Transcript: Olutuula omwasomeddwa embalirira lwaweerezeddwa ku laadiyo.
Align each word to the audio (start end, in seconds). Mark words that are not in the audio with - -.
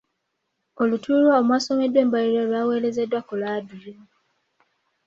Olutuula 0.81 1.29
omwasomeddwa 1.39 1.99
embalirira 2.03 2.43
lwaweerezeddwa 2.49 3.19
ku 3.27 3.33
laadiyo. 3.41 3.99